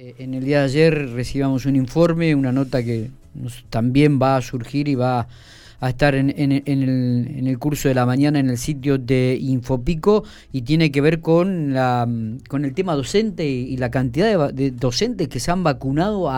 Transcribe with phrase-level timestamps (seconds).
[0.00, 3.10] Eh, en el día de ayer recibamos un informe, una nota que
[3.68, 5.26] también va a surgir y va
[5.80, 9.36] a estar en, en, el, en, el, curso de la mañana en el sitio de
[9.40, 10.22] Infopico
[10.52, 12.08] y tiene que ver con, la,
[12.48, 16.30] con el tema docente y, la cantidad de, docentes que se han vacunado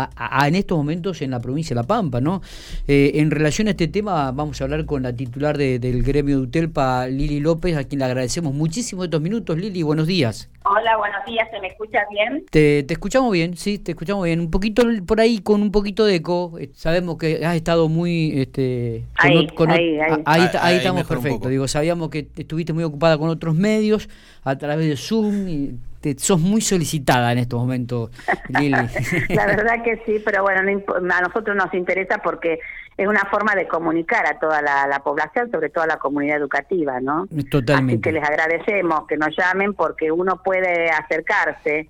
[0.47, 2.23] en estos momentos en la provincia de La Pampa.
[2.23, 2.41] ¿no?
[2.89, 6.43] Eh, en relación a este tema vamos a hablar con la titular del gremio de
[6.45, 9.59] UTELPA, Lili López, a quien le agradecemos muchísimo estos minutos.
[9.59, 10.49] Lili, buenos días.
[10.73, 12.47] Hola, buenos días, ¿se me escucha bien?
[12.49, 14.39] Te, te, escuchamos bien, sí, te escuchamos bien.
[14.39, 16.57] Un poquito por ahí con un poquito de eco.
[16.61, 18.41] Eh, sabemos que has estado muy...
[18.41, 20.49] Este, ahí, ahí, ahí.
[20.61, 21.49] ahí, estamos perfecto.
[21.49, 24.09] Digo, sabíamos que estuviste muy ocupada con otros medios
[24.45, 28.11] a través de Zoom y te, sos muy solicitada en estos momentos,
[28.49, 28.71] Lili.
[29.29, 32.61] La verdad que sí, pero bueno, a nosotros nos interesa porque
[32.97, 37.01] es una forma de comunicar a toda la, población, sobre todo a la comunidad educativa,
[37.01, 37.27] ¿no?
[37.51, 37.95] Totalmente.
[37.95, 41.89] Así que les agradecemos que nos llamen porque uno puede acercarse,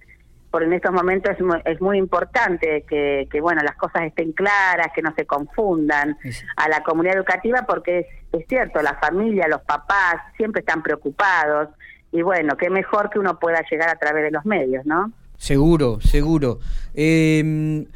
[0.50, 4.32] porque en estos momentos es muy, es muy importante que, que, bueno, las cosas estén
[4.32, 6.16] claras, que no se confundan
[6.56, 8.06] a la comunidad educativa, porque es,
[8.40, 11.70] es cierto, la familia, los papás siempre están preocupados
[12.12, 15.12] y bueno, qué mejor que uno pueda llegar a través de los medios, ¿no?
[15.36, 16.58] Seguro, seguro.
[16.94, 17.86] Eh,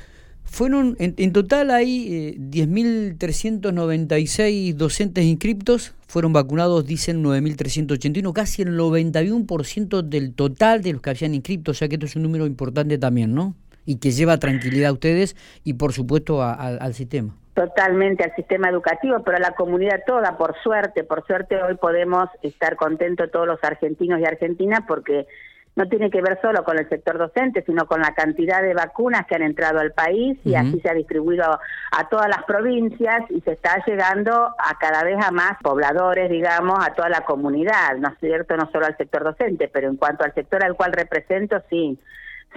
[0.55, 10.03] fueron, en, total hay eh, 10.396 docentes inscriptos, fueron vacunados, dicen 9.381, casi el 91%
[10.03, 12.99] del total de los que habían inscrito, o sea que esto es un número importante
[12.99, 13.57] también, ¿no?
[13.87, 17.35] Y que lleva tranquilidad a ustedes y por supuesto al sistema.
[17.55, 22.29] Totalmente al sistema educativo, pero a la comunidad toda, por suerte, por suerte hoy podemos
[22.43, 25.27] estar contentos todos los argentinos y argentinas porque
[25.77, 29.27] no tiene que ver solo con el sector docente, sino con la cantidad de vacunas
[29.27, 33.41] que han entrado al país y así se ha distribuido a todas las provincias y
[33.41, 38.09] se está llegando a cada vez a más pobladores, digamos, a toda la comunidad, ¿no
[38.09, 38.57] es cierto?
[38.57, 41.99] No solo al sector docente, pero en cuanto al sector al cual represento, sí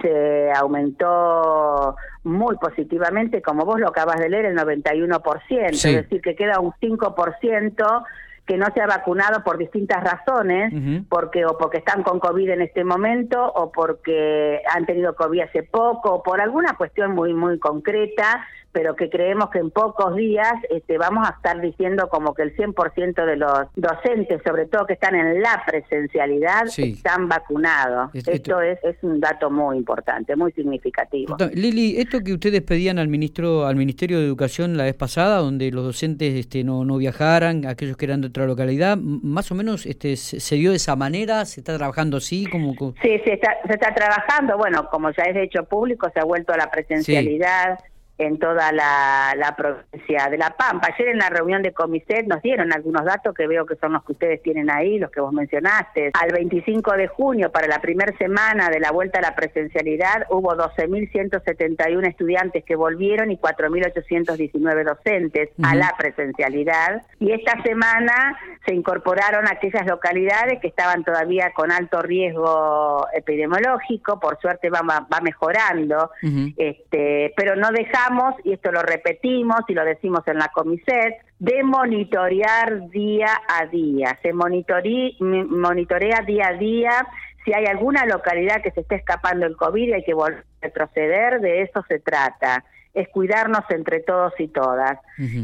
[0.00, 6.34] se aumentó muy positivamente, como vos lo acabas de leer, el 91%, es decir, que
[6.34, 8.04] queda un 5%
[8.48, 10.72] que no se ha vacunado por distintas razones,
[11.10, 15.62] porque o porque están con COVID en este momento o porque han tenido COVID hace
[15.62, 20.52] poco o por alguna cuestión muy muy concreta pero que creemos que en pocos días
[20.70, 24.92] este, vamos a estar diciendo como que el 100% de los docentes, sobre todo que
[24.92, 28.10] están en la presencialidad, están vacunados.
[28.14, 31.36] esto, es, es un dato muy importante, muy significativo.
[31.54, 35.70] Lili, esto que ustedes pedían al ministro, al Ministerio de Educación la vez pasada, donde
[35.70, 39.84] los docentes este, no, no viajaran, aquellos que eran de otra localidad, más o menos
[39.86, 43.74] este, se, dio de esa manera, se está trabajando así, como sí, se está, se
[43.74, 47.78] está trabajando, bueno, como ya es de hecho público, se ha vuelto a la presencialidad
[48.18, 50.88] en toda la, la, provincia de La Pampa.
[50.92, 54.04] Ayer en la reunión de Comiset nos dieron algunos datos que veo que son los
[54.04, 56.10] que ustedes tienen ahí, los que vos mencionaste.
[56.20, 60.54] Al 25 de junio, para la primera semana de la vuelta a la presencialidad, hubo
[60.56, 67.02] 12.171 estudiantes que volvieron y 4.819 docentes a la presencialidad.
[67.20, 68.36] Y esta semana
[68.66, 75.20] se incorporaron aquellas localidades que estaban todavía con alto riesgo epidemiológico, por suerte va, va
[75.22, 76.10] mejorando,
[76.56, 78.07] este, pero no dejamos
[78.44, 84.18] y esto lo repetimos y lo decimos en la Comiset, de monitorear día a día.
[84.22, 87.06] Se monitorea día a día
[87.44, 91.40] si hay alguna localidad que se esté escapando el COVID y hay que a retroceder,
[91.40, 92.64] de eso se trata
[92.94, 94.98] es cuidarnos entre todos y todas.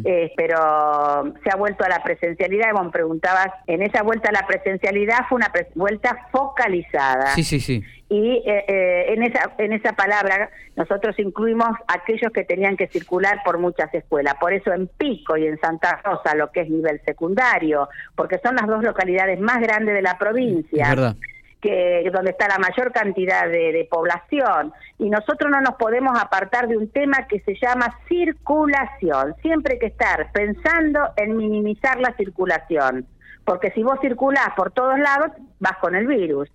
[0.04, 4.32] Eh, pero se ha vuelto a la presencialidad, y me preguntabas, en esa vuelta a
[4.32, 7.28] la presencialidad fue una vuelta focalizada.
[7.34, 7.82] Sí, sí, sí.
[8.08, 13.40] Y eh, eh, en esa en esa palabra nosotros incluimos aquellos que tenían que circular
[13.44, 14.34] por muchas escuelas.
[14.38, 18.56] Por eso en Pico y en Santa Rosa lo que es nivel secundario porque son
[18.56, 20.94] las dos localidades más grandes de la provincia
[21.64, 24.72] que donde está la mayor cantidad de, de, población.
[24.98, 29.34] Y nosotros no nos podemos apartar de un tema que se llama circulación.
[29.40, 33.06] Siempre hay que estar pensando en minimizar la circulación.
[33.46, 35.32] Porque si vos circulás por todos lados,
[35.64, 36.48] vas con el virus.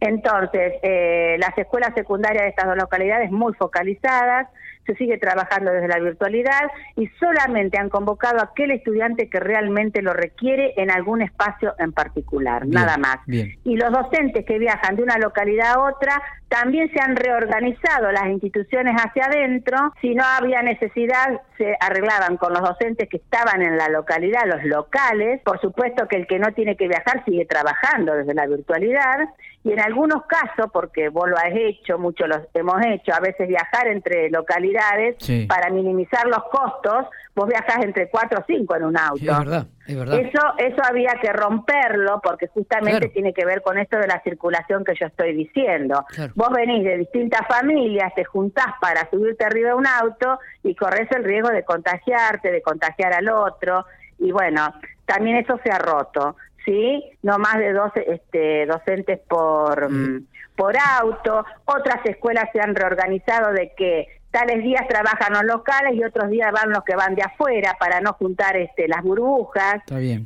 [0.00, 4.48] Entonces, eh, las escuelas secundarias de estas dos localidades muy focalizadas,
[4.86, 10.00] se sigue trabajando desde la virtualidad y solamente han convocado a aquel estudiante que realmente
[10.00, 13.18] lo requiere en algún espacio en particular, nada más.
[13.26, 18.28] Y los docentes que viajan de una localidad a otra también se han reorganizado las
[18.28, 19.92] instituciones hacia adentro.
[20.00, 24.62] Si no había necesidad, se arreglaban con los docentes que estaban en la localidad, los
[24.64, 25.40] locales.
[25.42, 29.28] Por supuesto que el que no tiene que viajar sigue trabajando desde la la virtualidad
[29.66, 33.48] y en algunos casos, porque vos lo has hecho, muchos lo hemos hecho, a veces
[33.48, 35.16] viajar entre localidades
[35.48, 39.20] para minimizar los costos, vos viajas entre cuatro o cinco en un auto.
[39.20, 40.20] es verdad, es verdad.
[40.20, 44.84] Eso, eso había que romperlo porque justamente tiene que ver con esto de la circulación
[44.84, 46.04] que yo estoy diciendo.
[46.36, 51.10] Vos venís de distintas familias, te juntás para subirte arriba de un auto y corres
[51.10, 53.84] el riesgo de contagiarte, de contagiar al otro.
[54.20, 54.72] Y bueno,
[55.06, 56.36] también eso se ha roto.
[56.66, 57.02] ¿Sí?
[57.22, 61.46] No más de dos este, docentes por, mm, por auto.
[61.64, 66.52] Otras escuelas se han reorganizado de que tales días trabajan los locales y otros días
[66.52, 69.76] van los que van de afuera para no juntar este, las burbujas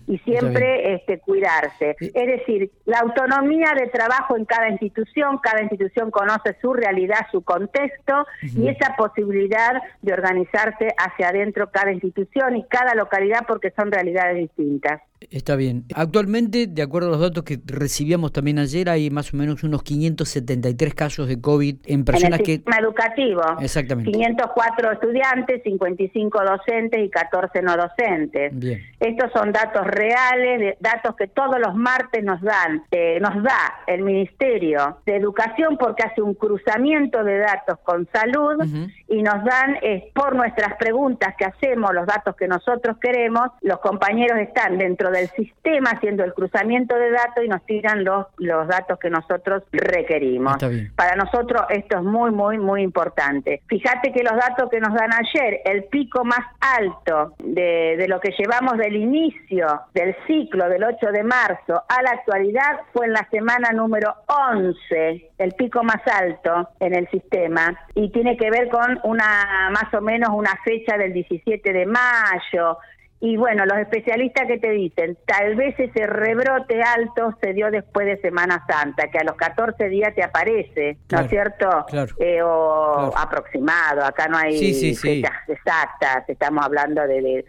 [0.07, 1.95] y siempre este, cuidarse.
[2.01, 7.43] Es decir, la autonomía de trabajo en cada institución, cada institución conoce su realidad, su
[7.43, 13.93] contexto y esa posibilidad de organizarse hacia adentro cada institución y cada localidad porque son
[13.93, 15.03] realidades distintas.
[15.31, 15.84] Está bien.
[15.94, 19.82] Actualmente, de acuerdo a los datos que recibíamos también ayer, hay más o menos unos
[19.82, 22.52] 573 casos de COVID en personas en el que...
[22.55, 23.43] Sistema educativo.
[23.61, 24.12] Exactamente.
[24.12, 28.58] 504 estudiantes, 55 docentes y 14 no docentes.
[28.58, 28.81] Bien.
[28.99, 34.02] Estos son datos reales, datos que todos los martes nos dan, eh, nos da el
[34.02, 38.56] Ministerio de Educación porque hace un cruzamiento de datos con salud
[39.11, 43.81] y nos dan eh, por nuestras preguntas que hacemos, los datos que nosotros queremos, los
[43.81, 48.69] compañeros están dentro del sistema haciendo el cruzamiento de datos y nos tiran los, los
[48.69, 50.59] datos que nosotros requerimos.
[50.95, 53.62] Para nosotros esto es muy, muy, muy importante.
[53.67, 58.21] Fíjate que los datos que nos dan ayer, el pico más alto de, de lo
[58.21, 63.13] que llevamos del inicio del ciclo del 8 de marzo a la actualidad fue en
[63.15, 68.69] la semana número 11, el pico más alto en el sistema y tiene que ver
[68.69, 72.79] con una más o menos una fecha del 17 de mayo,
[73.23, 78.06] y bueno, los especialistas que te dicen, tal vez ese rebrote alto se dio después
[78.06, 81.85] de Semana Santa, que a los 14 días te aparece, ¿no es cierto?
[82.19, 87.44] Eh, o aproximado, acá no hay fechas exactas, estamos hablando de, de,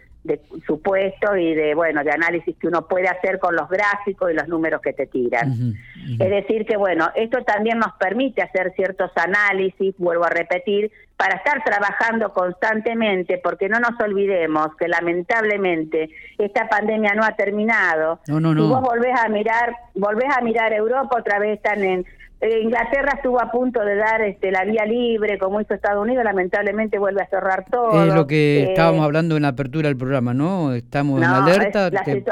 [0.66, 4.46] supuestos y de, bueno, de análisis que uno puede hacer con los gráficos y los
[4.46, 5.74] números que te tiran.
[6.18, 11.36] Es decir, que bueno, esto también nos permite hacer ciertos análisis, vuelvo a repetir, para
[11.36, 18.20] estar trabajando constantemente, porque no nos olvidemos que lamentablemente esta pandemia no ha terminado.
[18.26, 18.62] No, no, no.
[18.62, 22.06] Si vos volvés a mirar, volvés a mirar Europa, otra vez están en
[22.42, 26.98] Inglaterra estuvo a punto de dar este, la vía libre, como hizo Estados Unidos, lamentablemente
[26.98, 28.04] vuelve a cerrar todo.
[28.04, 30.72] Es lo que eh, estábamos hablando en la apertura del programa, ¿no?
[30.72, 31.88] Estamos en alerta,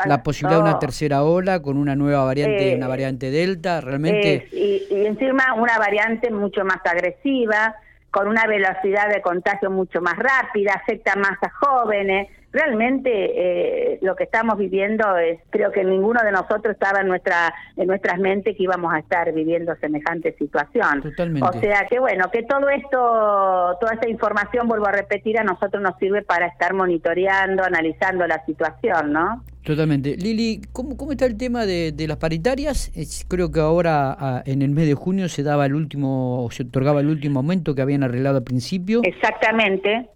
[0.07, 4.49] la, posibilidad de una tercera ola con una nueva variante, una eh, variante Delta, realmente...
[4.51, 7.77] y, y encima una variante mucho más agresiva,
[8.11, 12.29] con una velocidad de contagio mucho más rápida, afecta más a jóvenes.
[12.53, 17.55] Realmente eh, lo que estamos viviendo es, creo que ninguno de nosotros estaba en nuestra
[17.77, 21.03] en nuestras mentes que íbamos a estar viviendo semejante situación.
[21.03, 21.49] Totalmente.
[21.49, 25.83] O sea que bueno, que todo esto, toda esta información, vuelvo a repetir, a nosotros
[25.83, 29.43] nos sirve para estar monitoreando, analizando la situación, ¿no?
[29.63, 30.17] Totalmente.
[30.17, 32.91] Lili, ¿cómo, cómo está el tema de, las paritarias?
[33.29, 37.09] creo que ahora en el mes de junio se daba el último, se otorgaba el
[37.09, 39.03] último aumento que habían arreglado al principio.
[39.05, 40.09] Exactamente.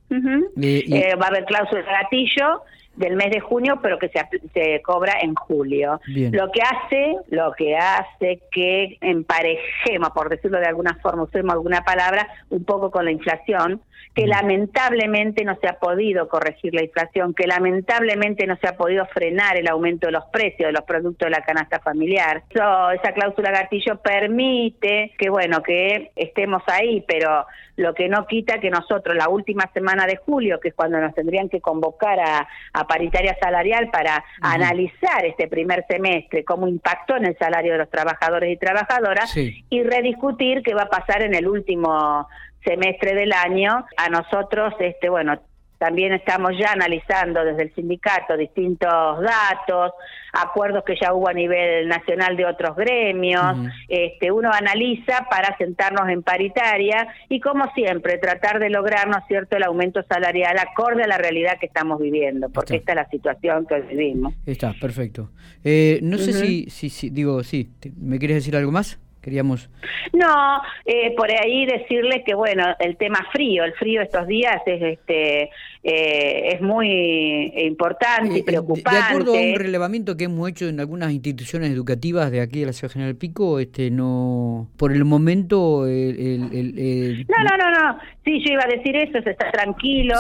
[0.61, 2.63] Eh, eh, va a haber cláusula de gatillo
[2.97, 4.21] del mes de junio, pero que se,
[4.53, 6.01] se cobra en julio.
[6.07, 11.85] Lo que hace, lo que hace que emparejemos, por decirlo de alguna forma, usemos alguna
[11.85, 13.81] palabra, un poco con la inflación,
[14.15, 19.07] que lamentablemente no se ha podido corregir la inflación, que lamentablemente no se ha podido
[19.07, 22.45] frenar el aumento de los precios de los productos de la canasta familiar.
[22.51, 28.71] esa cláusula gatillo permite que, bueno, que estemos ahí, pero lo que no quita que
[28.71, 32.49] nosotros la última semana de julio, que es cuando nos tendrían que convocar a,
[32.87, 38.53] paritaria salarial para analizar este primer semestre, cómo impactó en el salario de los trabajadores
[38.53, 42.29] y trabajadoras, y rediscutir qué va a pasar en el último
[42.65, 43.85] semestre del año.
[43.97, 45.41] A nosotros, este, bueno,
[45.85, 49.93] también estamos ya analizando desde el sindicato distintos datos,
[50.33, 53.59] acuerdos que ya hubo a nivel nacional de otros gremios.
[53.87, 59.25] este, uno analiza para sentarnos en paritaria y, como siempre, tratar de lograr, ¿no es
[59.29, 63.09] cierto?, el aumento salarial acorde a la realidad que estamos viviendo, porque esta es la
[63.11, 64.33] situación que vivimos.
[64.47, 65.33] Está, perfecto.
[65.63, 68.99] Eh, no sé si, si, si, digo, sí, ¿me quieres decir algo más?
[69.25, 69.71] Queríamos...
[70.13, 74.83] No, eh, por ahí decirle que, bueno, el tema frío, el frío estos días es
[74.83, 75.51] este
[75.83, 78.91] eh, es muy importante y preocupante.
[78.91, 82.67] De acuerdo a un relevamiento que hemos hecho en algunas instituciones educativas de aquí de
[82.67, 85.87] la Ciudad General Pico, este no por el momento...
[85.87, 87.99] El, no, no, no, no.
[88.25, 90.15] Sí, yo iba a decir eso, se está tranquilo,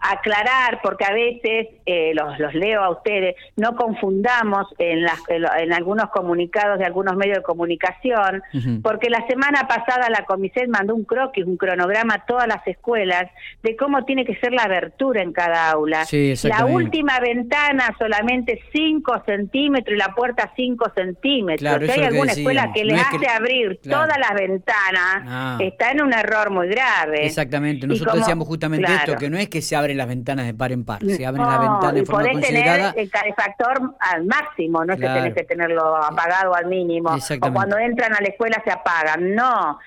[0.00, 5.72] aclarar, porque a veces, eh, los, los leo a ustedes, no confundamos en, las, en,
[5.72, 8.42] algunos comunicados de algunos medios de comunicación,
[8.82, 13.30] porque la semana pasada la Comiset mandó un croquis, un cronograma a todas las escuelas
[13.62, 16.04] de cómo tiene que ser la abertura en cada aula.
[16.44, 21.84] la última ventana solamente 5 centímetros y la puerta 5 centímetros.
[21.84, 25.58] si hay alguna escuela que le hace abrir todas las ventanas, ah.
[25.60, 27.26] está en un error muy grave.
[27.26, 30.72] Exactamente, nosotros decíamos justamente esto, que no es que se abren las ventanas de par
[30.72, 34.94] en par, se abren las ventanas de forma podés tener el calefactor al máximo, no
[34.94, 38.70] es que tenés que tenerlo apagado al mínimo, o cuando entran a la escuela se
[38.70, 39.78] apagan, no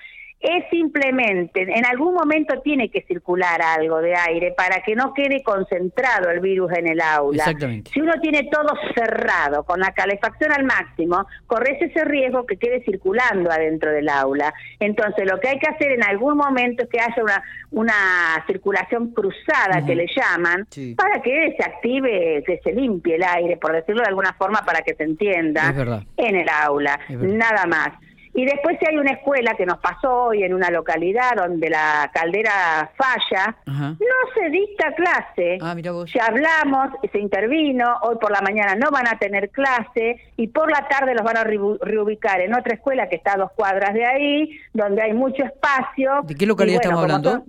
[0.44, 5.42] es simplemente, en algún momento tiene que circular algo de aire para que no quede
[5.42, 7.38] concentrado el virus en el aula.
[7.44, 7.90] Exactamente.
[7.90, 12.84] Si uno tiene todo cerrado, con la calefacción al máximo, corres ese riesgo que quede
[12.84, 14.52] circulando adentro del aula.
[14.80, 19.12] Entonces, lo que hay que hacer en algún momento es que haya una, una circulación
[19.12, 24.02] cruzada, que le llaman, para que se active, que se limpie el aire, por decirlo
[24.02, 25.74] de alguna forma, para que se entienda,
[26.18, 27.00] en el aula.
[27.08, 27.94] Nada más.
[28.36, 32.10] Y después si hay una escuela que nos pasó hoy en una localidad donde la
[32.12, 33.96] caldera falla, no
[34.34, 35.58] se dicta clase.
[35.62, 35.74] Ah,
[36.06, 40.68] Ya hablamos, se intervino, hoy por la mañana no van a tener clase y por
[40.70, 44.04] la tarde los van a reubicar en otra escuela que está a dos cuadras de
[44.04, 46.22] ahí, donde hay mucho espacio.
[46.24, 47.44] ¿De qué localidad estamos hablando?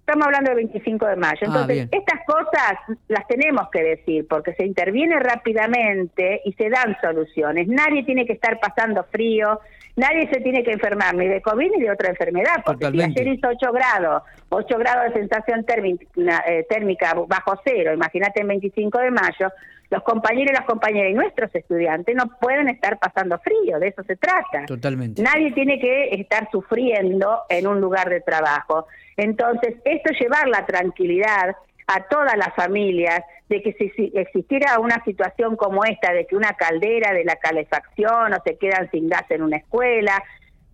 [0.00, 1.38] Estamos hablando del 25 de mayo.
[1.42, 6.96] Ah, Entonces, estas cosas las tenemos que decir porque se interviene rápidamente y se dan
[7.02, 7.68] soluciones.
[7.68, 9.60] Nadie tiene que estar pasando frío,
[9.98, 13.28] nadie se tiene que enfermar ni de COVID ni de otra enfermedad, porque si ayer
[13.28, 16.04] hizo 8 grados, 8 grados de sensación térmica,
[16.46, 19.52] eh, térmica bajo cero, imagínate el 25 de mayo,
[19.90, 24.02] los compañeros y las compañeras y nuestros estudiantes no pueden estar pasando frío, de eso
[24.04, 24.66] se trata.
[24.66, 25.22] Totalmente.
[25.22, 28.86] Nadie tiene que estar sufriendo en un lugar de trabajo.
[29.16, 31.56] Entonces, esto es llevar la tranquilidad
[31.88, 36.52] a todas las familias de que si existiera una situación como esta, de que una
[36.52, 40.22] caldera de la calefacción o se quedan sin gas en una escuela,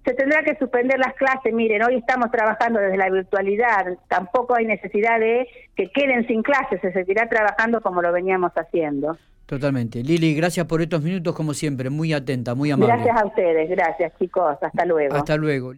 [0.05, 1.55] se tendrá que suspender las clases.
[1.55, 6.81] Miren, hoy estamos trabajando desde la virtualidad, tampoco hay necesidad de que queden sin clases,
[6.81, 9.17] se seguirá trabajando como lo veníamos haciendo.
[9.47, 10.03] Totalmente.
[10.03, 12.95] Lili, gracias por estos minutos como siempre, muy atenta, muy amable.
[12.95, 15.15] Gracias a ustedes, gracias chicos, hasta luego.
[15.15, 15.73] Hasta luego.